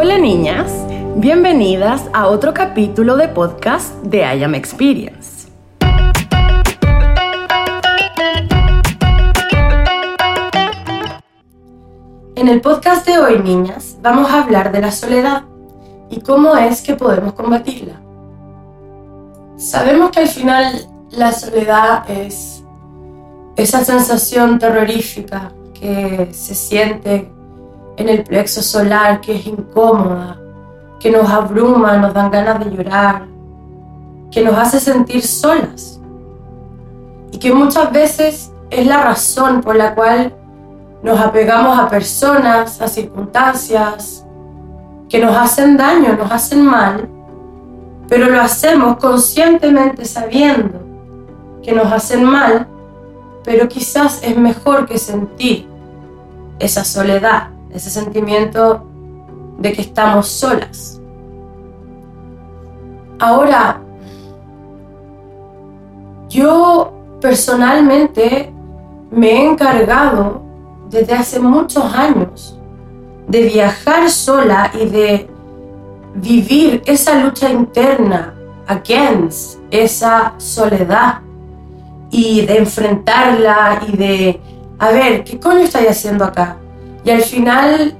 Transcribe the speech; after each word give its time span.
Hola 0.00 0.16
niñas, 0.16 0.70
bienvenidas 1.16 2.04
a 2.12 2.28
otro 2.28 2.54
capítulo 2.54 3.16
de 3.16 3.26
podcast 3.26 3.92
de 4.04 4.18
I 4.18 4.44
Am 4.44 4.54
Experience. 4.54 5.48
En 12.36 12.46
el 12.46 12.60
podcast 12.60 13.08
de 13.08 13.18
hoy, 13.18 13.40
niñas, 13.40 13.98
vamos 14.00 14.30
a 14.30 14.44
hablar 14.44 14.70
de 14.70 14.82
la 14.82 14.92
soledad 14.92 15.42
y 16.08 16.20
cómo 16.20 16.56
es 16.56 16.80
que 16.80 16.94
podemos 16.94 17.32
combatirla. 17.32 18.00
Sabemos 19.56 20.12
que 20.12 20.20
al 20.20 20.28
final 20.28 20.86
la 21.10 21.32
soledad 21.32 22.08
es 22.08 22.62
esa 23.56 23.84
sensación 23.84 24.60
terrorífica 24.60 25.50
que 25.74 26.28
se 26.30 26.54
siente 26.54 27.32
en 27.98 28.08
el 28.08 28.22
plexo 28.22 28.62
solar, 28.62 29.20
que 29.20 29.34
es 29.36 29.46
incómoda, 29.46 30.38
que 31.00 31.10
nos 31.10 31.28
abruma, 31.28 31.96
nos 31.96 32.14
dan 32.14 32.30
ganas 32.30 32.64
de 32.64 32.70
llorar, 32.70 33.26
que 34.30 34.42
nos 34.42 34.56
hace 34.56 34.78
sentir 34.78 35.22
solas. 35.22 36.00
Y 37.32 37.38
que 37.38 37.52
muchas 37.52 37.92
veces 37.92 38.52
es 38.70 38.86
la 38.86 39.02
razón 39.02 39.60
por 39.60 39.74
la 39.74 39.94
cual 39.94 40.32
nos 41.02 41.18
apegamos 41.20 41.76
a 41.76 41.88
personas, 41.88 42.80
a 42.80 42.88
circunstancias 42.88 44.24
que 45.08 45.18
nos 45.18 45.36
hacen 45.36 45.76
daño, 45.76 46.16
nos 46.16 46.30
hacen 46.30 46.64
mal, 46.64 47.08
pero 48.08 48.30
lo 48.30 48.40
hacemos 48.40 48.96
conscientemente 48.98 50.04
sabiendo 50.04 50.80
que 51.62 51.72
nos 51.72 51.92
hacen 51.92 52.24
mal, 52.24 52.68
pero 53.44 53.68
quizás 53.68 54.20
es 54.22 54.36
mejor 54.36 54.86
que 54.86 54.98
sentir 54.98 55.68
esa 56.58 56.84
soledad, 56.84 57.48
ese 57.78 57.90
sentimiento 57.90 58.84
de 59.58 59.72
que 59.72 59.82
estamos 59.82 60.28
solas. 60.28 61.00
Ahora, 63.18 63.80
yo 66.28 66.92
personalmente 67.20 68.52
me 69.10 69.30
he 69.30 69.46
encargado 69.46 70.42
desde 70.90 71.14
hace 71.14 71.40
muchos 71.40 71.84
años 71.94 72.58
de 73.26 73.42
viajar 73.42 74.10
sola 74.10 74.70
y 74.74 74.86
de 74.86 75.30
vivir 76.14 76.82
esa 76.86 77.14
lucha 77.22 77.50
interna 77.50 78.34
against 78.66 79.58
esa 79.70 80.34
soledad 80.38 81.20
y 82.10 82.44
de 82.46 82.58
enfrentarla 82.58 83.82
y 83.86 83.96
de, 83.96 84.40
a 84.78 84.90
ver, 84.90 85.24
¿qué 85.24 85.38
coño 85.38 85.60
estoy 85.60 85.86
haciendo 85.86 86.24
acá? 86.24 86.56
Y 87.08 87.10
al 87.10 87.22
final 87.22 87.94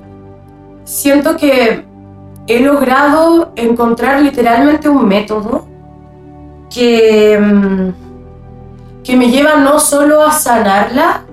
siento 0.85 1.35
que 1.35 1.83
he 2.47 2.61
logrado 2.61 3.53
encontrar 3.57 4.21
literalmente 4.21 4.87
un 4.87 5.09
método 5.09 5.67
que, 6.69 7.39
mm, 7.41 9.03
que 9.03 9.17
me 9.17 9.31
lleva 9.31 9.57
no 9.57 9.81
solo 9.81 10.23
a 10.23 10.31
sanarla, 10.31 11.25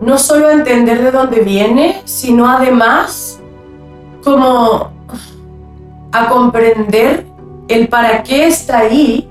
no 0.00 0.16
solo 0.16 0.46
a 0.46 0.52
entender 0.52 1.02
de 1.02 1.10
dónde 1.10 1.40
viene, 1.40 2.02
sino 2.04 2.48
además 2.48 3.40
como 4.22 4.92
a 6.12 6.28
comprender 6.28 7.26
el 7.66 7.88
para 7.88 8.22
qué 8.22 8.46
está 8.46 8.78
ahí 8.78 9.28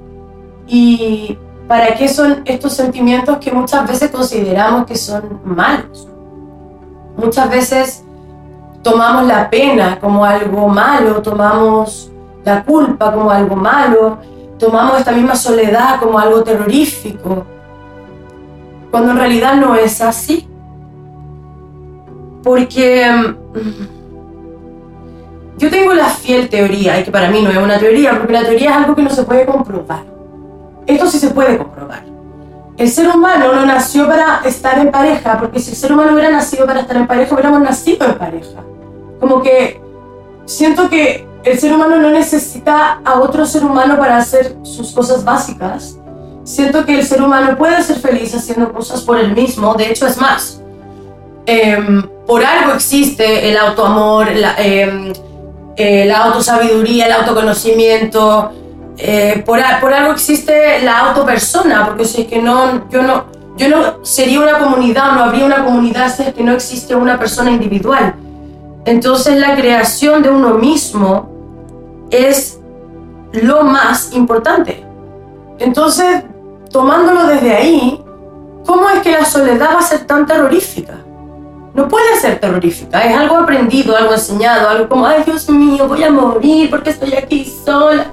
y 0.67 1.37
para 1.69 1.95
qué 1.95 2.09
son 2.09 2.41
estos 2.43 2.73
sentimientos 2.73 3.37
que 3.37 3.53
muchas 3.53 3.87
veces 3.87 4.11
consideramos 4.11 4.85
que 4.85 4.97
son 4.97 5.39
malos. 5.45 6.09
Muchas 7.17 7.49
veces 7.49 8.03
tomamos 8.83 9.25
la 9.25 9.49
pena 9.49 9.99
como 9.99 10.23
algo 10.23 10.67
malo, 10.67 11.21
tomamos 11.21 12.11
la 12.45 12.63
culpa 12.63 13.11
como 13.11 13.31
algo 13.31 13.55
malo, 13.55 14.19
tomamos 14.59 14.99
esta 14.99 15.11
misma 15.11 15.35
soledad 15.35 15.99
como 15.99 16.19
algo 16.19 16.43
terrorífico, 16.43 17.45
cuando 18.91 19.11
en 19.11 19.17
realidad 19.17 19.55
no 19.55 19.75
es 19.75 19.99
así. 19.99 20.47
Porque 22.43 23.05
mm, 23.11 23.57
yo 25.57 25.69
tengo 25.69 25.93
la 25.93 26.05
fiel 26.05 26.47
teoría, 26.47 26.99
y 26.99 27.03
que 27.03 27.11
para 27.11 27.29
mí 27.29 27.41
no 27.41 27.49
es 27.49 27.57
una 27.57 27.79
teoría, 27.79 28.17
porque 28.17 28.31
la 28.31 28.43
teoría 28.43 28.69
es 28.69 28.75
algo 28.77 28.95
que 28.95 29.01
no 29.01 29.09
se 29.09 29.23
puede 29.23 29.45
comprobar. 29.45 30.03
Esto 30.85 31.07
sí 31.07 31.17
se 31.17 31.31
puede 31.31 31.57
comprobar 31.57 32.16
el 32.77 32.89
ser 32.89 33.09
humano 33.09 33.53
no 33.53 33.65
nació 33.65 34.07
para 34.07 34.41
estar 34.45 34.77
en 34.77 34.91
pareja, 34.91 35.39
porque 35.39 35.59
si 35.59 35.71
el 35.71 35.77
ser 35.77 35.91
humano 35.93 36.13
hubiera 36.13 36.29
nacido 36.29 36.67
para 36.67 36.81
estar 36.81 36.95
en 36.95 37.07
pareja, 37.07 37.33
hubiéramos 37.33 37.61
nacido 37.61 38.05
en 38.05 38.17
pareja. 38.17 38.63
Como 39.19 39.41
que 39.41 39.81
siento 40.45 40.87
que 40.87 41.27
el 41.43 41.59
ser 41.59 41.73
humano 41.73 41.97
no 41.97 42.11
necesita 42.11 43.01
a 43.03 43.19
otro 43.19 43.45
ser 43.45 43.63
humano 43.63 43.97
para 43.97 44.17
hacer 44.17 44.55
sus 44.61 44.91
cosas 44.91 45.23
básicas. 45.23 45.97
Siento 46.43 46.85
que 46.85 46.99
el 46.99 47.05
ser 47.05 47.21
humano 47.21 47.57
puede 47.57 47.81
ser 47.81 47.97
feliz 47.97 48.33
haciendo 48.35 48.71
cosas 48.71 49.01
por 49.01 49.17
él 49.17 49.33
mismo, 49.33 49.73
de 49.73 49.89
hecho 49.89 50.05
es 50.05 50.17
más. 50.17 50.61
Em, 51.47 52.03
por 52.27 52.43
algo 52.43 52.73
existe 52.73 53.49
el 53.49 53.57
autoamor, 53.57 54.31
la, 54.35 54.55
eh, 54.57 56.05
la 56.05 56.25
autosabiduría, 56.25 57.07
el 57.07 57.13
autoconocimiento, 57.13 58.51
eh, 58.97 59.43
por, 59.45 59.59
algo 59.59 60.11
existe 60.11 60.81
la 60.81 60.99
autopersona, 60.99 61.85
porque 61.85 62.05
si 62.05 62.21
es 62.21 62.27
que 62.27 62.41
no, 62.41 62.89
yo 62.89 63.03
no, 63.03 63.25
yo 63.55 63.69
no 63.69 64.03
sería 64.03 64.39
una 64.39 64.57
comunidad, 64.57 65.11
no 65.13 65.25
habría 65.25 65.45
una 65.45 65.63
comunidad 65.63 66.13
si 66.15 66.23
es 66.23 66.33
que 66.33 66.43
no 66.43 66.53
existe 66.53 66.95
una 66.95 67.19
persona 67.19 67.51
individual. 67.51 68.15
Entonces 68.85 69.37
la 69.37 69.55
creación 69.55 70.23
de 70.23 70.29
uno 70.29 70.55
mismo 70.55 72.07
es 72.09 72.59
lo 73.33 73.63
más 73.63 74.13
importante. 74.13 74.83
Entonces, 75.59 76.23
tomándolo 76.71 77.27
desde 77.27 77.55
ahí, 77.55 78.03
¿cómo 78.65 78.89
es 78.89 79.01
que 79.01 79.11
la 79.11 79.25
soledad 79.25 79.75
va 79.75 79.79
a 79.79 79.83
ser 79.83 80.05
tan 80.05 80.25
terrorífica? 80.25 80.95
No 81.73 81.87
puede 81.87 82.19
ser 82.19 82.39
terrorífica, 82.39 83.01
es 83.01 83.15
algo 83.15 83.37
aprendido, 83.37 83.95
algo 83.95 84.13
enseñado, 84.13 84.69
algo 84.69 84.89
como, 84.89 85.05
ay 85.05 85.21
Dios 85.23 85.47
mío, 85.49 85.87
voy 85.87 86.03
a 86.03 86.09
morir 86.09 86.71
porque 86.71 86.89
estoy 86.89 87.13
aquí 87.13 87.45
sola. 87.63 88.07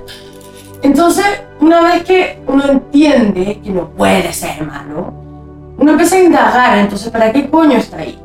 Entonces, 0.84 1.24
una 1.60 1.80
vez 1.80 2.04
que 2.04 2.38
uno 2.46 2.62
entiende 2.70 3.58
que 3.64 3.70
no 3.70 3.88
puede 3.88 4.30
ser 4.34 4.66
malo, 4.66 5.14
uno 5.78 5.92
empieza 5.92 6.16
a 6.16 6.22
indagar, 6.22 6.78
entonces, 6.78 7.10
¿para 7.10 7.32
qué 7.32 7.48
coño 7.48 7.78
está 7.78 7.96
ahí? 7.96 8.18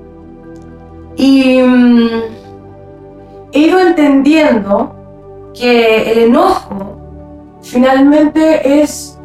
Y 1.15 1.61
mm, 1.61 2.09
he 3.53 3.59
ido 3.59 3.79
entendiendo 3.79 4.93
que 5.57 6.11
el 6.11 6.19
enojo 6.19 6.99
finalmente 7.61 8.81
es 8.81 9.17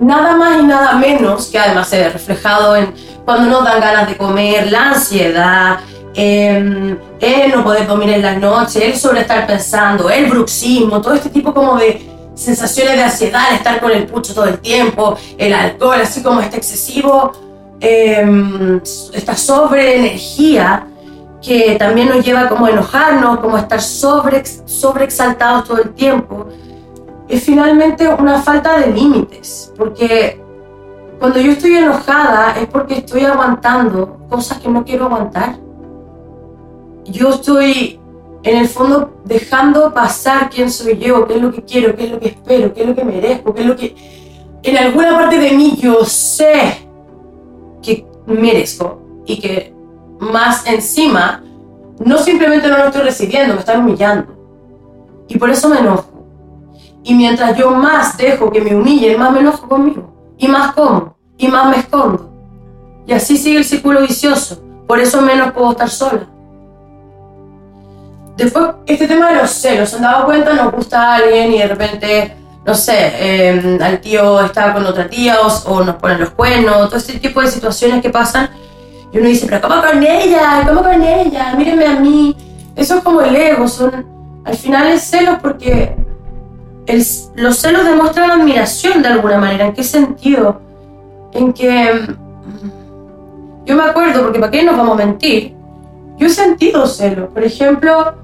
nada 0.00 0.36
más 0.36 0.60
y 0.60 0.66
nada 0.66 0.92
menos 0.98 1.48
que 1.48 1.58
además 1.58 1.88
se 1.88 2.08
reflejado 2.10 2.76
en 2.76 2.94
cuando 3.24 3.50
nos 3.50 3.64
dan 3.64 3.80
ganas 3.80 4.08
de 4.08 4.16
comer, 4.16 4.70
la 4.70 4.90
ansiedad, 4.90 5.80
el 6.18 6.98
em, 7.20 7.50
no 7.54 7.62
poder 7.62 7.86
dormir 7.86 8.10
en 8.10 8.22
las 8.22 8.38
noches, 8.38 8.82
el 8.82 8.96
sobre 8.96 9.20
estar 9.20 9.46
pensando, 9.46 10.10
el 10.10 10.26
bruxismo, 10.26 11.00
todo 11.00 11.14
este 11.14 11.30
tipo 11.30 11.54
como 11.54 11.76
de 11.76 12.10
sensaciones 12.34 12.96
de 12.96 13.04
ansiedad, 13.04 13.52
estar 13.54 13.80
con 13.80 13.92
el 13.92 14.06
pucho 14.06 14.34
todo 14.34 14.46
el 14.46 14.58
tiempo, 14.58 15.16
el 15.38 15.52
alcohol, 15.52 16.00
así 16.02 16.20
como 16.20 16.40
este 16.40 16.56
excesivo, 16.56 17.32
eh, 17.80 18.80
esta 19.12 19.36
sobreenergía 19.36 20.88
que 21.40 21.76
también 21.78 22.08
nos 22.08 22.24
lleva 22.26 22.48
como 22.48 22.66
a 22.66 22.70
enojarnos, 22.70 23.38
como 23.38 23.56
a 23.56 23.60
estar 23.60 23.80
sobre, 23.80 24.44
sobre 24.44 25.04
exaltados 25.04 25.68
todo 25.68 25.80
el 25.80 25.90
tiempo, 25.90 26.48
es 27.28 27.44
finalmente 27.44 28.08
una 28.08 28.42
falta 28.42 28.76
de 28.80 28.88
límites, 28.88 29.72
porque 29.76 30.42
cuando 31.20 31.38
yo 31.38 31.52
estoy 31.52 31.76
enojada 31.76 32.56
es 32.60 32.66
porque 32.66 32.94
estoy 32.94 33.24
aguantando 33.24 34.18
cosas 34.28 34.58
que 34.58 34.68
no 34.68 34.84
quiero 34.84 35.04
aguantar 35.04 35.67
yo 37.10 37.30
estoy 37.30 38.00
en 38.42 38.56
el 38.56 38.68
fondo 38.68 39.20
dejando 39.24 39.92
pasar 39.92 40.48
quién 40.50 40.70
soy 40.70 40.98
yo, 40.98 41.26
qué 41.26 41.34
es 41.34 41.42
lo 41.42 41.52
que 41.52 41.62
quiero, 41.62 41.94
qué 41.96 42.04
es 42.04 42.10
lo 42.10 42.20
que 42.20 42.28
espero, 42.28 42.72
qué 42.72 42.82
es 42.82 42.88
lo 42.88 42.94
que 42.94 43.04
merezco, 43.04 43.54
qué 43.54 43.60
es 43.62 43.66
lo 43.66 43.76
que 43.76 43.94
en 44.62 44.76
alguna 44.76 45.16
parte 45.16 45.38
de 45.38 45.52
mí 45.52 45.76
yo 45.80 46.04
sé 46.04 46.86
que 47.82 48.06
merezco 48.26 49.22
y 49.24 49.38
que 49.38 49.74
más 50.20 50.66
encima 50.66 51.42
no 52.04 52.18
simplemente 52.18 52.68
no 52.68 52.78
lo 52.78 52.84
estoy 52.86 53.02
recibiendo, 53.02 53.54
me 53.54 53.60
están 53.60 53.80
humillando. 53.80 54.38
Y 55.28 55.38
por 55.38 55.50
eso 55.50 55.68
me 55.68 55.78
enojo. 55.78 56.26
Y 57.02 57.14
mientras 57.14 57.56
yo 57.56 57.70
más 57.70 58.16
dejo 58.16 58.50
que 58.50 58.60
me 58.60 58.74
humillen, 58.74 59.18
más 59.18 59.32
me 59.32 59.40
enojo 59.40 59.68
conmigo. 59.68 60.34
Y 60.38 60.48
más 60.48 60.74
como. 60.74 61.16
Y 61.36 61.48
más 61.48 61.68
me 61.70 61.78
escondo. 61.78 62.30
Y 63.06 63.12
así 63.12 63.36
sigue 63.36 63.58
el 63.58 63.64
círculo 63.64 64.00
vicioso. 64.02 64.62
Por 64.86 65.00
eso 65.00 65.20
menos 65.22 65.52
puedo 65.52 65.72
estar 65.72 65.90
sola. 65.90 66.28
Después, 68.38 68.66
este 68.86 69.08
tema 69.08 69.30
de 69.32 69.42
los 69.42 69.50
celos, 69.50 69.88
¿se 69.90 69.96
han 69.96 70.02
dado 70.02 70.24
cuenta? 70.26 70.54
Nos 70.54 70.72
gusta 70.72 71.02
a 71.02 71.16
alguien 71.16 71.52
y 71.52 71.58
de 71.58 71.66
repente, 71.66 72.36
no 72.64 72.72
sé, 72.72 72.94
eh, 72.96 73.78
al 73.82 74.00
tío 74.00 74.40
está 74.40 74.72
con 74.72 74.86
otra 74.86 75.10
tía 75.10 75.38
o, 75.40 75.82
nos 75.82 75.96
ponen 75.96 76.20
los 76.20 76.30
cuernos, 76.30 76.88
todo 76.88 76.98
este 76.98 77.18
tipo 77.18 77.40
de 77.40 77.48
situaciones 77.48 78.00
que 78.00 78.10
pasan. 78.10 78.48
Y 79.12 79.18
uno 79.18 79.26
dice, 79.26 79.46
pero 79.48 79.60
¿cómo 79.60 79.82
con 79.82 80.00
ella? 80.04 80.62
¿Cómo 80.64 80.84
con 80.84 81.02
ella? 81.02 81.52
Mírenme 81.56 81.86
a 81.86 81.98
mí. 81.98 82.36
Eso 82.76 82.98
es 82.98 83.02
como 83.02 83.22
el 83.22 83.34
ego, 83.34 83.66
son 83.66 84.06
al 84.44 84.56
final 84.56 84.86
es 84.86 85.02
celos 85.02 85.38
porque 85.42 85.96
los 87.34 87.58
celos 87.58 87.84
demuestran 87.84 88.30
admiración 88.30 89.02
de 89.02 89.08
alguna 89.08 89.38
manera. 89.38 89.66
¿En 89.66 89.72
qué 89.72 89.82
sentido? 89.82 90.60
En 91.32 91.52
que 91.52 91.92
mm, 91.92 93.66
yo 93.66 93.74
me 93.74 93.82
acuerdo, 93.82 94.22
porque 94.22 94.38
para 94.38 94.52
qué 94.52 94.62
nos 94.62 94.76
vamos 94.76 94.92
a 94.92 95.04
mentir, 95.04 95.56
yo 96.18 96.28
he 96.28 96.30
sentido 96.30 96.86
celos. 96.86 97.30
Por 97.30 97.42
ejemplo, 97.42 98.14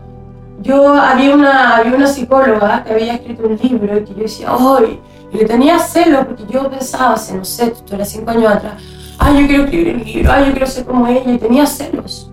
yo 0.62 0.94
había 0.94 1.34
una, 1.34 1.76
había 1.76 1.96
una 1.96 2.06
psicóloga 2.06 2.84
que 2.84 2.92
había 2.92 3.14
escrito 3.14 3.46
un 3.46 3.58
libro 3.62 3.98
y 3.98 4.04
que 4.04 4.14
yo 4.14 4.22
decía, 4.22 4.48
¡ay! 4.50 5.00
Y 5.32 5.38
le 5.38 5.44
tenía 5.44 5.78
celos 5.78 6.26
porque 6.26 6.44
yo 6.50 6.70
pensaba, 6.70 7.14
hace, 7.14 7.34
no 7.34 7.44
sé, 7.44 7.66
esto 7.66 7.94
era 7.94 8.04
cinco 8.04 8.30
años 8.30 8.52
atrás, 8.52 8.74
¡ay, 9.18 9.42
yo 9.42 9.46
quiero 9.48 9.64
escribir 9.64 9.88
el 9.88 10.04
libro! 10.04 10.32
¡ay, 10.32 10.46
yo 10.46 10.52
quiero 10.52 10.66
ser 10.66 10.84
como 10.84 11.06
ella! 11.06 11.32
Y 11.32 11.38
tenía 11.38 11.66
celos. 11.66 12.30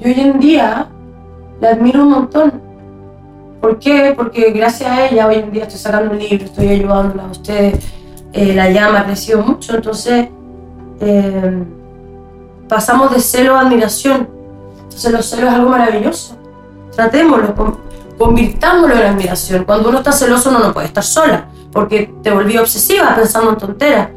Y 0.00 0.06
hoy 0.06 0.20
en 0.20 0.38
día 0.38 0.86
la 1.60 1.70
admiro 1.70 2.02
un 2.02 2.10
montón. 2.10 2.62
¿Por 3.60 3.78
qué? 3.78 4.12
Porque 4.16 4.50
gracias 4.52 4.90
a 4.90 5.06
ella 5.06 5.26
hoy 5.26 5.36
en 5.36 5.50
día 5.50 5.62
estoy 5.62 5.78
sacando 5.78 6.12
un 6.12 6.18
libro, 6.18 6.44
estoy 6.44 6.68
ayudándola 6.68 7.24
a 7.24 7.30
ustedes, 7.30 7.92
eh, 8.32 8.54
la 8.54 8.70
llama 8.70 9.00
ha 9.00 9.04
crecido 9.06 9.42
mucho, 9.42 9.74
entonces 9.74 10.28
eh, 11.00 11.64
pasamos 12.68 13.12
de 13.12 13.20
celo 13.20 13.56
a 13.56 13.60
admiración. 13.60 14.28
Entonces 14.82 15.12
los 15.12 15.26
celos 15.26 15.50
es 15.50 15.54
algo 15.54 15.70
maravilloso. 15.70 16.36
Tratémoslo, 16.94 17.54
convirtámoslo 18.18 18.94
en 18.94 19.02
admiración. 19.02 19.64
Cuando 19.64 19.88
uno 19.88 19.98
está 19.98 20.12
celoso 20.12 20.50
uno 20.50 20.60
no 20.60 20.72
puede 20.72 20.86
estar 20.86 21.04
sola, 21.04 21.46
porque 21.72 22.14
te 22.22 22.30
volví 22.30 22.56
obsesiva 22.56 23.14
pensando 23.14 23.50
en 23.50 23.56
tonteras. 23.56 24.08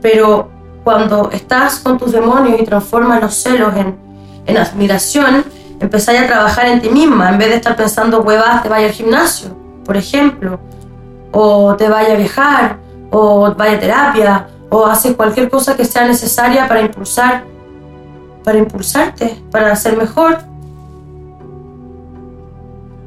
Pero 0.00 0.48
cuando 0.84 1.30
estás 1.30 1.80
con 1.80 1.98
tus 1.98 2.12
demonios 2.12 2.60
y 2.60 2.64
transformas 2.64 3.20
los 3.20 3.34
celos 3.34 3.74
en, 3.76 3.96
en 4.46 4.56
admiración, 4.56 5.44
empezáis 5.80 6.20
a 6.20 6.26
trabajar 6.26 6.66
en 6.66 6.80
ti 6.80 6.88
misma, 6.88 7.30
en 7.30 7.38
vez 7.38 7.48
de 7.48 7.56
estar 7.56 7.76
pensando, 7.76 8.22
huevas, 8.22 8.62
te 8.62 8.68
vaya 8.68 8.86
al 8.86 8.92
gimnasio, 8.92 9.56
por 9.84 9.96
ejemplo, 9.96 10.60
o 11.32 11.74
te 11.76 11.88
vaya 11.88 12.14
a 12.14 12.16
viajar, 12.16 12.78
o 13.10 13.52
vaya 13.54 13.76
a 13.76 13.80
terapia, 13.80 14.48
o 14.68 14.86
haces 14.86 15.16
cualquier 15.16 15.50
cosa 15.50 15.76
que 15.76 15.84
sea 15.84 16.06
necesaria 16.06 16.68
para 16.68 16.80
impulsar, 16.80 17.44
para 18.44 18.58
impulsarte, 18.58 19.42
para 19.50 19.74
ser 19.76 19.96
mejor. 19.96 20.38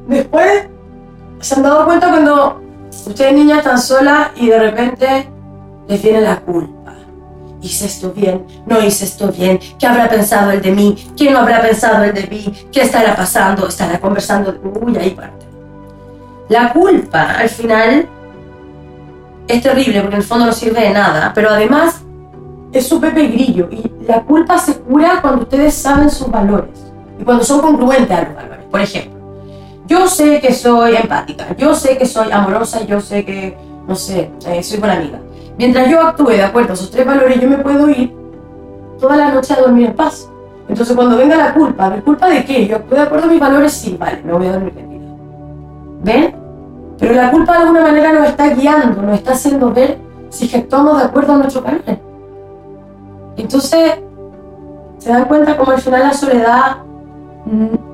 Después, 0.07 0.67
¿se 1.39 1.55
han 1.55 1.63
dado 1.63 1.85
cuenta 1.85 2.09
cuando 2.09 2.61
ustedes 3.07 3.33
niñas 3.33 3.59
están 3.59 3.79
solas 3.79 4.31
y 4.35 4.49
de 4.49 4.59
repente 4.59 5.29
les 5.87 6.01
viene 6.01 6.21
la 6.21 6.39
culpa? 6.39 6.83
hice 7.63 7.85
esto 7.85 8.11
bien, 8.11 8.45
no 8.65 8.81
hice 8.83 9.05
esto 9.05 9.31
bien, 9.31 9.59
¿qué 9.79 9.87
habrá 9.87 10.09
pensado 10.09 10.51
el 10.51 10.61
de 10.61 10.71
mí? 10.71 11.11
¿Quién 11.15 11.33
no 11.33 11.39
habrá 11.39 11.61
pensado 11.61 12.03
el 12.03 12.13
de 12.13 12.27
mí? 12.27 12.53
¿Qué 12.71 12.81
estará 12.81 13.15
pasando? 13.15 13.67
¿Estará 13.67 13.99
conversando? 13.99 14.53
Uy, 14.81 14.97
ahí 14.97 15.11
parte. 15.11 15.45
La 16.49 16.73
culpa, 16.73 17.35
al 17.39 17.49
final, 17.49 18.07
es 19.47 19.61
terrible 19.61 20.01
porque 20.01 20.15
en 20.15 20.21
el 20.21 20.27
fondo 20.27 20.45
no 20.45 20.51
sirve 20.51 20.81
de 20.81 20.89
nada, 20.91 21.31
pero 21.33 21.49
además 21.49 22.01
es 22.73 22.87
su 22.87 22.99
pepe 22.99 23.27
grillo 23.27 23.69
y 23.71 23.91
la 24.05 24.21
culpa 24.23 24.57
se 24.57 24.79
cura 24.79 25.19
cuando 25.21 25.43
ustedes 25.43 25.73
saben 25.73 26.09
sus 26.09 26.29
valores 26.29 26.91
y 27.19 27.23
cuando 27.23 27.43
son 27.43 27.61
congruentes 27.61 28.11
a 28.11 28.23
los 28.23 28.35
valores. 28.35 28.65
Por 28.69 28.81
ejemplo, 28.81 29.12
yo 29.93 30.07
sé 30.07 30.41
que 30.41 30.51
soy 30.51 30.95
empática, 30.95 31.55
yo 31.55 31.75
sé 31.75 31.99
que 31.99 32.07
soy 32.07 32.31
amorosa, 32.31 32.83
yo 32.83 32.99
sé 32.99 33.23
que, 33.23 33.55
no 33.87 33.95
sé, 33.95 34.31
eh, 34.47 34.63
soy 34.63 34.79
buena 34.79 34.95
amiga 34.95 35.19
Mientras 35.55 35.87
yo 35.87 36.01
actúe 36.01 36.29
de 36.29 36.41
acuerdo 36.41 36.71
a 36.71 36.73
esos 36.73 36.89
tres 36.89 37.05
valores, 37.05 37.39
yo 37.39 37.47
me 37.47 37.59
puedo 37.59 37.87
ir 37.91 38.11
toda 38.99 39.15
la 39.15 39.31
noche 39.31 39.53
a 39.53 39.61
dormir 39.61 39.85
en 39.85 39.93
paz. 39.93 40.27
Entonces, 40.67 40.95
cuando 40.95 41.15
venga 41.15 41.37
la 41.37 41.53
culpa, 41.53 41.91
¿de 41.91 42.01
culpa 42.01 42.27
de 42.27 42.43
qué? 42.43 42.65
Yo 42.65 42.77
actúo 42.77 42.97
de 42.97 43.03
acuerdo 43.03 43.25
a 43.25 43.29
mis 43.29 43.39
valores, 43.39 43.71
sí, 43.71 43.95
vale, 43.99 44.23
me 44.23 44.33
voy 44.33 44.47
a 44.47 44.53
dormir 44.53 44.73
tranquila. 44.73 45.03
¿Ven? 46.01 46.35
Pero 46.97 47.13
la 47.13 47.29
culpa 47.29 47.53
de 47.53 47.59
alguna 47.59 47.81
manera 47.83 48.13
nos 48.13 48.29
está 48.29 48.49
guiando, 48.49 48.99
nos 49.03 49.13
está 49.13 49.33
haciendo 49.33 49.71
ver 49.71 49.99
si 50.29 50.55
actuamos 50.55 50.97
de 50.97 51.03
acuerdo 51.03 51.33
a 51.33 51.37
nuestros 51.37 51.63
valores. 51.63 51.99
Entonces, 53.37 53.93
se 54.97 55.09
dan 55.09 55.25
cuenta 55.25 55.55
como 55.55 55.71
al 55.71 55.81
final 55.81 56.01
la 56.01 56.13
soledad 56.13 56.77
mm, 57.45 57.92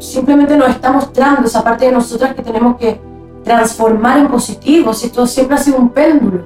simplemente 0.00 0.56
nos 0.56 0.70
está 0.70 0.90
mostrando 0.90 1.46
esa 1.46 1.62
parte 1.62 1.86
de 1.86 1.92
nosotras 1.92 2.34
que 2.34 2.42
tenemos 2.42 2.76
que 2.76 3.00
transformar 3.44 4.18
en 4.18 4.28
positivo, 4.28 4.92
si 4.92 5.06
esto 5.06 5.26
siempre 5.26 5.56
ha 5.56 5.58
sido 5.58 5.78
un 5.78 5.90
péndulo. 5.90 6.42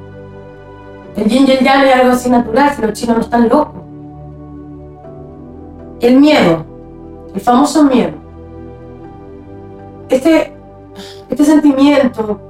El 1.17 1.29
yin 1.29 1.47
y 1.47 1.53
el 1.53 1.65
yang 1.65 1.85
es 1.85 1.95
algo 1.95 2.13
así 2.13 2.29
natural, 2.29 2.75
si 2.75 2.83
los 2.83 2.93
chinos 2.93 3.17
no 3.17 3.23
están 3.23 3.49
locos. 3.49 3.83
El 6.01 6.21
miedo, 6.21 6.65
el 7.35 7.41
famoso 7.41 7.85
miedo. 7.85 8.13
Este, 10.09 10.53
este 11.31 11.45
sentimiento 11.45 12.41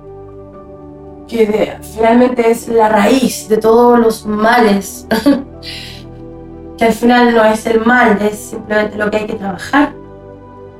que 1.29 1.79
finalmente 1.95 2.51
es 2.51 2.69
la 2.69 2.89
raíz 2.89 3.49
de 3.49 3.59
todos 3.59 3.99
los 3.99 4.27
males, 4.27 5.06
que 6.79 6.85
al 6.85 6.93
final 6.93 7.35
no 7.35 7.45
es 7.45 7.67
el 7.67 7.85
mal, 7.85 8.19
es 8.23 8.39
simplemente 8.51 8.97
lo 8.97 9.11
que 9.11 9.19
hay 9.19 9.27
que 9.27 9.35
trabajar. 9.35 10.04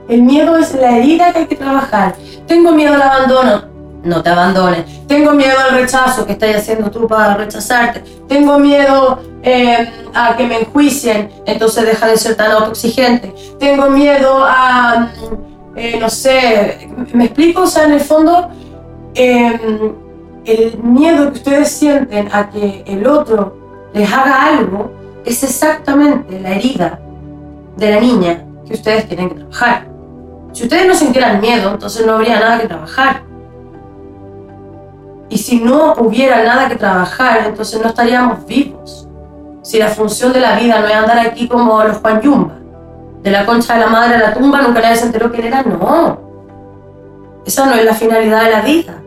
El 0.09 0.23
miedo 0.23 0.57
es 0.59 0.75
la 0.75 0.99
herida 0.99 1.33
que 1.33 1.41
hay 1.41 1.47
que 1.47 1.57
trabajar. 1.57 2.15
Tengo 2.47 2.73
miedo 2.73 2.95
al 2.95 3.03
abandono 3.03 3.75
no 4.05 4.23
te 4.23 4.31
abandones. 4.31 4.85
Tengo 5.07 5.33
miedo 5.33 5.55
al 5.59 5.81
rechazo 5.81 6.27
que 6.27 6.33
estás 6.33 6.57
haciendo 6.57 6.91
tú 6.91 7.09
para 7.09 7.35
rechazarte. 7.35 8.05
Tengo 8.29 8.59
miedo 8.59 9.19
eh, 9.43 9.91
a 10.15 10.37
que 10.37 10.47
me 10.47 10.61
enjuicien, 10.61 11.31
entonces 11.47 11.87
deja 11.87 12.07
de 12.07 12.17
ser 12.17 12.37
tan 12.37 12.53
autoexigente. 12.53 13.35
Tengo 13.59 13.91
miedo 13.91 14.45
a, 14.45 15.11
eh, 15.75 15.99
no 15.99 16.09
sé, 16.09 16.89
¿me 17.13 17.25
explico? 17.25 17.63
O 17.63 17.67
sea, 17.67 17.85
en 17.85 17.93
el 17.93 18.01
fondo, 18.01 18.49
em, 19.15 19.95
el 20.45 20.79
miedo 20.83 21.33
que 21.33 21.39
ustedes 21.39 21.71
sienten 21.71 22.29
a 22.33 22.51
que 22.51 22.85
el 22.87 23.07
otro 23.07 23.57
les 23.95 24.13
haga 24.13 24.47
algo 24.47 24.93
es 25.25 25.43
exactamente 25.43 26.39
la 26.41 26.51
herida 26.51 27.01
de 27.77 27.91
la 27.91 28.01
niña 28.01 28.45
que 28.67 28.75
ustedes 28.75 29.09
tienen 29.09 29.31
que 29.31 29.37
trabajar. 29.37 29.94
Si 30.55 30.63
ustedes 30.63 30.87
no 30.87 30.95
sintieran 30.95 31.41
miedo, 31.41 31.73
entonces 31.73 32.07
no 32.07 32.13
habría 32.13 32.39
nada 32.39 32.61
que 32.61 32.69
trabajar. 32.69 33.23
Y 35.29 35.37
si 35.37 35.59
no 35.59 35.95
hubiera 35.95 36.45
nada 36.45 36.69
que 36.69 36.77
trabajar, 36.77 37.45
entonces 37.45 37.83
no 37.83 37.89
estaríamos 37.89 38.47
vivos. 38.47 39.09
Si 39.63 39.81
la 39.81 39.89
función 39.89 40.33
de 40.33 40.39
la 40.39 40.57
vida 40.57 40.79
no 40.79 40.87
es 40.87 40.95
andar 40.95 41.19
aquí 41.19 41.49
como 41.49 41.83
los 41.83 41.97
Juan 41.97 42.21
de 43.21 43.31
la 43.33 43.45
concha 43.45 43.75
de 43.75 43.81
la 43.81 43.89
madre 43.89 44.15
a 44.15 44.31
la 44.31 44.35
tumba, 44.35 44.63
nunca 44.63 44.81
nadie 44.81 44.95
se 44.95 45.07
enteró 45.07 45.33
quién 45.33 45.47
era, 45.49 45.65
no. 45.65 46.21
Esa 47.45 47.67
no 47.67 47.75
es 47.75 47.85
la 47.85 47.95
finalidad 47.95 48.45
de 48.45 48.51
la 48.51 48.61
vida. 48.61 49.03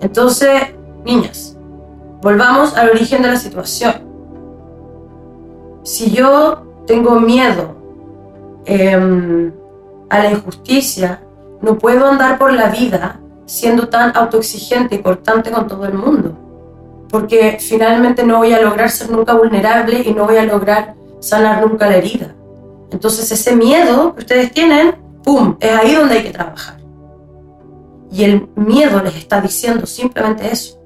Entonces, 0.00 0.74
niñas, 1.04 1.54
volvamos 2.22 2.74
al 2.78 2.88
origen 2.88 3.20
de 3.20 3.28
la 3.28 3.36
situación. 3.36 3.92
Si 5.82 6.10
yo 6.10 6.62
tengo 6.86 7.20
miedo 7.20 7.74
em, 8.64 9.52
a 10.10 10.18
la 10.18 10.30
injusticia, 10.32 11.22
no 11.62 11.78
puedo 11.78 12.06
andar 12.06 12.38
por 12.38 12.52
la 12.52 12.68
vida 12.68 13.20
siendo 13.46 13.88
tan 13.88 14.16
autoexigente 14.16 14.96
y 14.96 15.02
cortante 15.02 15.50
con 15.50 15.66
todo 15.66 15.84
el 15.86 15.94
mundo. 15.94 16.36
Porque 17.08 17.58
finalmente 17.58 18.22
no 18.22 18.38
voy 18.38 18.52
a 18.52 18.60
lograr 18.60 18.90
ser 18.90 19.10
nunca 19.10 19.32
vulnerable 19.32 20.02
y 20.04 20.12
no 20.12 20.26
voy 20.26 20.36
a 20.36 20.44
lograr 20.44 20.94
sanar 21.20 21.66
nunca 21.66 21.88
la 21.88 21.96
herida. 21.96 22.34
Entonces 22.92 23.30
ese 23.32 23.56
miedo 23.56 24.14
que 24.14 24.20
ustedes 24.20 24.52
tienen, 24.52 24.94
¡pum!, 25.24 25.56
es 25.60 25.72
ahí 25.72 25.94
donde 25.94 26.18
hay 26.18 26.22
que 26.24 26.30
trabajar. 26.30 26.80
Y 28.12 28.24
el 28.24 28.48
miedo 28.54 29.02
les 29.02 29.16
está 29.16 29.40
diciendo 29.40 29.86
simplemente 29.86 30.50
eso. 30.50 30.80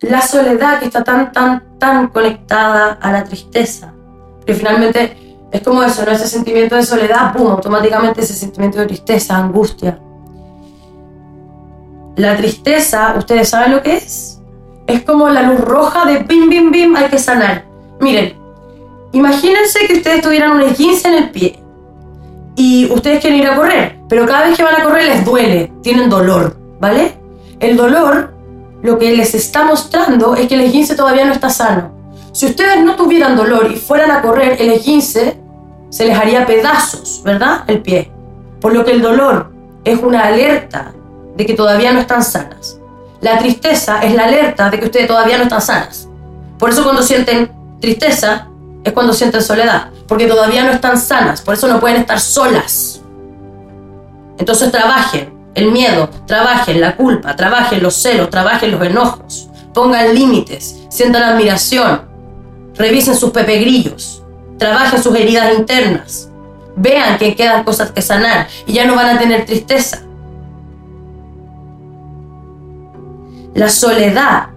La 0.00 0.20
soledad 0.20 0.80
que 0.80 0.86
está 0.86 1.02
tan, 1.02 1.32
tan, 1.32 1.78
tan 1.78 2.08
conectada 2.08 2.92
a 3.00 3.12
la 3.12 3.24
tristeza, 3.24 3.94
que 4.44 4.52
finalmente 4.52 5.23
es 5.54 5.62
como 5.62 5.84
eso, 5.84 6.04
¿no? 6.04 6.10
Ese 6.10 6.26
sentimiento 6.26 6.74
de 6.74 6.82
soledad, 6.82 7.32
pum, 7.32 7.46
automáticamente 7.46 8.22
ese 8.22 8.34
sentimiento 8.34 8.80
de 8.80 8.86
tristeza, 8.86 9.36
angustia. 9.36 10.00
La 12.16 12.36
tristeza, 12.36 13.14
¿ustedes 13.16 13.50
saben 13.50 13.70
lo 13.70 13.80
que 13.80 13.98
es? 13.98 14.40
Es 14.88 15.02
como 15.02 15.28
la 15.28 15.42
luz 15.42 15.60
roja 15.60 16.06
de 16.06 16.24
bim, 16.24 16.50
bim, 16.50 16.72
bim, 16.72 16.96
hay 16.96 17.08
que 17.08 17.20
sanar. 17.20 17.66
Miren, 18.00 18.36
imagínense 19.12 19.86
que 19.86 19.92
ustedes 19.92 20.22
tuvieran 20.22 20.56
un 20.56 20.62
esguince 20.62 21.06
en 21.06 21.14
el 21.14 21.30
pie 21.30 21.60
y 22.56 22.90
ustedes 22.92 23.20
quieren 23.20 23.38
ir 23.38 23.46
a 23.46 23.54
correr, 23.54 24.00
pero 24.08 24.26
cada 24.26 24.48
vez 24.48 24.56
que 24.56 24.64
van 24.64 24.80
a 24.80 24.82
correr 24.82 25.04
les 25.04 25.24
duele, 25.24 25.72
tienen 25.82 26.10
dolor, 26.10 26.56
¿vale? 26.80 27.16
El 27.60 27.76
dolor 27.76 28.34
lo 28.82 28.98
que 28.98 29.12
les 29.12 29.36
está 29.36 29.62
mostrando 29.62 30.34
es 30.34 30.48
que 30.48 30.56
el 30.56 30.62
esguince 30.62 30.96
todavía 30.96 31.24
no 31.24 31.32
está 31.32 31.48
sano. 31.48 31.92
Si 32.32 32.46
ustedes 32.46 32.82
no 32.82 32.96
tuvieran 32.96 33.36
dolor 33.36 33.70
y 33.70 33.76
fueran 33.76 34.10
a 34.10 34.20
correr, 34.20 34.56
el 34.60 34.72
esguince 34.72 35.43
se 35.94 36.04
les 36.04 36.18
haría 36.18 36.44
pedazos, 36.44 37.22
¿verdad? 37.24 37.62
El 37.68 37.80
pie. 37.80 38.10
Por 38.60 38.74
lo 38.74 38.84
que 38.84 38.90
el 38.90 39.00
dolor 39.00 39.52
es 39.84 40.02
una 40.02 40.24
alerta 40.24 40.92
de 41.36 41.46
que 41.46 41.54
todavía 41.54 41.92
no 41.92 42.00
están 42.00 42.24
sanas. 42.24 42.80
La 43.20 43.38
tristeza 43.38 44.02
es 44.02 44.12
la 44.12 44.24
alerta 44.24 44.70
de 44.70 44.80
que 44.80 44.86
ustedes 44.86 45.06
todavía 45.06 45.36
no 45.36 45.44
están 45.44 45.62
sanas. 45.62 46.08
Por 46.58 46.70
eso 46.70 46.82
cuando 46.82 47.00
sienten 47.00 47.48
tristeza, 47.80 48.48
es 48.82 48.92
cuando 48.92 49.12
sienten 49.12 49.40
soledad, 49.40 49.90
porque 50.08 50.26
todavía 50.26 50.64
no 50.64 50.72
están 50.72 50.98
sanas, 50.98 51.40
por 51.42 51.54
eso 51.54 51.68
no 51.68 51.78
pueden 51.78 51.98
estar 51.98 52.18
solas. 52.18 53.00
Entonces 54.36 54.72
trabajen 54.72 55.32
el 55.54 55.70
miedo, 55.70 56.10
trabajen 56.26 56.80
la 56.80 56.96
culpa, 56.96 57.36
trabajen 57.36 57.80
los 57.80 57.94
celos, 57.94 58.30
trabajen 58.30 58.72
los 58.72 58.82
enojos, 58.82 59.48
pongan 59.72 60.12
límites, 60.12 60.86
sientan 60.88 61.22
admiración, 61.22 62.02
revisen 62.74 63.14
sus 63.14 63.30
pepegrillos, 63.30 64.23
trabajen 64.58 65.02
sus 65.02 65.14
heridas 65.14 65.58
internas, 65.58 66.30
vean 66.76 67.18
que 67.18 67.34
quedan 67.34 67.64
cosas 67.64 67.90
que 67.90 68.02
sanar 68.02 68.48
y 68.66 68.72
ya 68.72 68.86
no 68.86 68.94
van 68.94 69.16
a 69.16 69.18
tener 69.18 69.44
tristeza. 69.44 70.02
La 73.54 73.68
soledad 73.68 74.48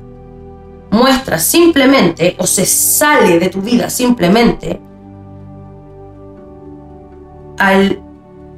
muestra 0.89 1.37
simplemente 1.37 2.35
o 2.39 2.47
se 2.47 2.65
sale 2.65 3.39
de 3.39 3.49
tu 3.49 3.61
vida 3.61 3.89
simplemente 3.89 4.81
al 7.59 7.99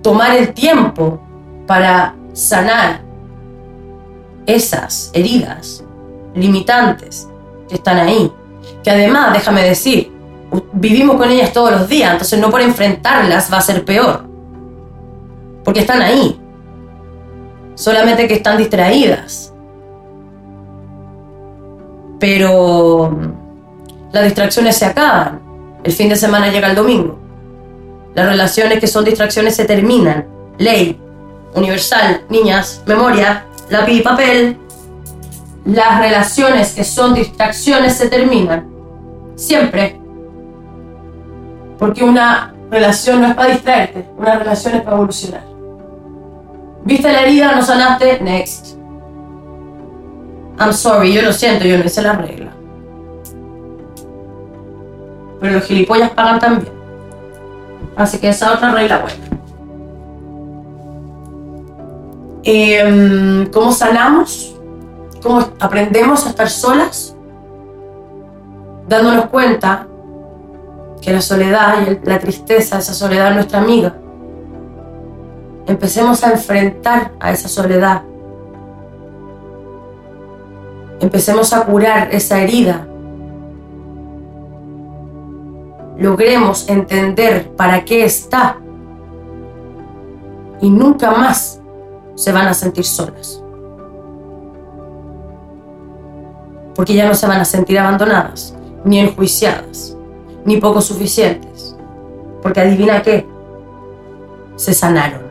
tomar 0.01 0.35
el 0.35 0.53
tiempo 0.53 1.19
para 1.67 2.15
sanar 2.33 3.01
esas 4.45 5.11
heridas 5.13 5.83
limitantes 6.35 7.27
que 7.67 7.75
están 7.75 7.97
ahí. 7.97 8.31
Que 8.83 8.91
además, 8.91 9.33
déjame 9.33 9.63
decir, 9.63 10.11
vivimos 10.73 11.17
con 11.17 11.29
ellas 11.29 11.53
todos 11.53 11.71
los 11.71 11.87
días, 11.87 12.11
entonces 12.11 12.39
no 12.39 12.49
por 12.49 12.61
enfrentarlas 12.61 13.51
va 13.51 13.57
a 13.57 13.61
ser 13.61 13.85
peor. 13.85 14.23
Porque 15.63 15.81
están 15.81 16.01
ahí. 16.01 16.39
Solamente 17.75 18.27
que 18.27 18.35
están 18.35 18.57
distraídas. 18.57 19.53
Pero 22.19 23.17
las 24.11 24.23
distracciones 24.23 24.77
se 24.77 24.85
acaban. 24.85 25.41
El 25.83 25.91
fin 25.93 26.09
de 26.09 26.15
semana 26.15 26.49
llega 26.49 26.69
el 26.69 26.75
domingo. 26.75 27.19
Las 28.15 28.27
relaciones 28.27 28.79
que 28.79 28.87
son 28.87 29.05
distracciones 29.05 29.55
se 29.55 29.65
terminan. 29.65 30.27
Ley, 30.57 30.99
universal, 31.53 32.23
niñas, 32.29 32.81
memoria, 32.85 33.45
lápiz 33.69 33.93
y 33.93 34.01
papel. 34.01 34.57
Las 35.65 35.99
relaciones 35.99 36.73
que 36.73 36.83
son 36.83 37.13
distracciones 37.13 37.95
se 37.95 38.09
terminan. 38.09 38.67
Siempre. 39.35 39.98
Porque 41.79 42.03
una 42.03 42.53
relación 42.69 43.21
no 43.21 43.27
es 43.27 43.35
para 43.35 43.51
distraerte, 43.51 44.05
una 44.17 44.37
relación 44.37 44.75
es 44.75 44.81
para 44.81 44.97
evolucionar. 44.97 45.43
¿Viste 46.83 47.11
la 47.11 47.21
herida? 47.21 47.55
¿No 47.55 47.61
sanaste? 47.61 48.19
Next. 48.19 48.75
I'm 50.59 50.73
sorry, 50.73 51.13
yo 51.13 51.21
lo 51.21 51.31
siento, 51.31 51.65
yo 51.65 51.77
no 51.77 51.85
hice 51.85 52.01
la 52.01 52.13
regla. 52.13 52.51
Pero 55.39 55.53
los 55.53 55.63
gilipollas 55.63 56.09
pagan 56.11 56.39
también. 56.39 56.73
Así 57.95 58.17
que 58.17 58.29
esa 58.29 58.53
otra 58.53 58.73
regla 58.73 58.99
buena. 58.99 59.29
Em, 62.43 63.45
¿Cómo 63.51 63.71
sanamos? 63.71 64.55
¿Cómo 65.21 65.45
aprendemos 65.59 66.25
a 66.25 66.29
estar 66.29 66.49
solas? 66.49 67.15
Dándonos 68.87 69.25
cuenta 69.27 69.88
que 71.01 71.11
la 71.11 71.21
soledad 71.21 71.75
y 71.81 72.05
la 72.05 72.19
tristeza, 72.19 72.79
esa 72.79 72.93
soledad 72.93 73.29
es 73.29 73.35
nuestra 73.35 73.59
amiga. 73.59 73.95
Empecemos 75.67 76.23
a 76.23 76.31
enfrentar 76.31 77.11
a 77.19 77.31
esa 77.31 77.47
soledad 77.47 78.03
empecemos 80.99 81.53
a 81.53 81.65
curar 81.65 82.09
esa 82.13 82.41
herida, 82.41 82.87
logremos 85.97 86.67
entender 86.69 87.51
para 87.55 87.83
qué 87.83 88.05
está 88.05 88.57
y 90.61 90.69
nunca 90.69 91.11
más 91.11 91.61
se 92.15 92.31
van 92.31 92.47
a 92.47 92.53
sentir 92.53 92.85
solas. 92.85 93.41
Porque 96.75 96.93
ya 96.93 97.07
no 97.07 97.13
se 97.13 97.27
van 97.27 97.41
a 97.41 97.45
sentir 97.45 97.77
abandonadas, 97.79 98.55
ni 98.85 98.99
enjuiciadas, 98.99 99.97
ni 100.49 100.57
poco 100.57 100.81
suficientes. 100.81 101.75
Porque 102.41 102.59
adivina 102.59 103.03
qué, 103.03 103.27
se 104.55 104.73
sanaron. 104.73 105.21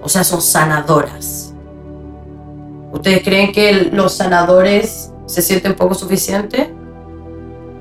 O 0.00 0.08
sea, 0.08 0.22
son 0.22 0.40
sanadoras. 0.40 1.52
¿Ustedes 2.92 3.24
creen 3.24 3.50
que 3.52 3.90
los 3.92 4.14
sanadores 4.14 5.12
se 5.26 5.42
sienten 5.42 5.74
poco 5.74 5.94
suficientes? 5.94 6.68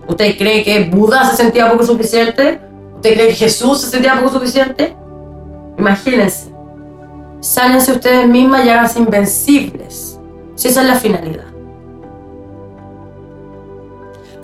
¿Ustedes 0.08 0.36
creen 0.36 0.63
que 0.63 0.89
Buda 0.89 1.30
se 1.30 1.38
sentía 1.38 1.72
poco 1.72 1.86
suficiente? 1.86 2.60
¿Ustedes 2.96 3.15
creen 3.18 3.30
que 3.30 3.36
Jesús 3.36 3.82
se 3.82 3.92
sentía 3.92 4.15
poco 4.15 4.32
suficiente? 4.32 4.96
Imagínense. 5.77 6.51
Sánense 7.39 7.92
ustedes 7.92 8.27
mismas 8.27 8.65
y 8.65 8.70
háganse 8.70 8.98
invencibles. 8.98 10.20
Si 10.56 10.70
esa 10.70 10.82
es 10.82 10.88
la 10.88 10.96
finalidad. 10.96 11.52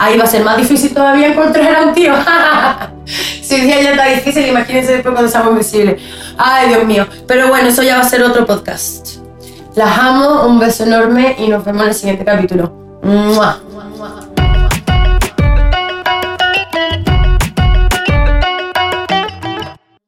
Ahí 0.02 0.18
va 0.18 0.24
a 0.24 0.28
ser 0.28 0.46
más 0.46 0.56
difícil 0.56 0.94
todavía 0.94 1.28
encontrar 1.28 1.76
a 1.76 1.84
un 1.88 1.94
tío. 1.94 2.14
si 3.42 3.56
hoy 3.56 3.62
día 3.62 3.82
ya 3.82 3.92
está 3.92 4.06
difícil, 4.06 4.48
imagínense 4.48 4.94
después 4.94 5.14
cuando 5.14 5.30
seamos 5.30 5.52
invisibles. 5.52 6.02
Ay, 6.38 6.70
Dios 6.70 6.86
mío. 6.86 7.06
Pero 7.28 7.50
bueno, 7.50 7.68
eso 7.68 7.84
ya 7.84 7.98
va 7.98 8.04
a 8.04 8.10
ser 8.10 8.24
otro 8.24 8.46
podcast. 8.46 9.18
Las 9.76 9.98
amo, 10.00 10.48
un 10.48 10.58
beso 10.58 10.86
enorme 10.86 11.36
y 11.38 11.50
nos 11.50 11.66
vemos 11.66 11.84
en 11.84 11.90
el 11.90 11.94
siguiente 11.94 12.24
capítulo. 12.24 12.72
¡Mua! 13.04 13.60